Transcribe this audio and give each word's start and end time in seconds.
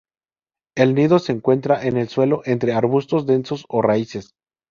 El 0.75 0.95
nido 0.95 1.19
se 1.19 1.31
encuentra 1.31 1.85
en 1.85 1.95
el 1.95 2.09
suelo 2.09 2.41
entre 2.45 2.73
arbustos 2.73 3.27
densos 3.27 3.65
o 3.69 3.83
raíces. 3.83 4.33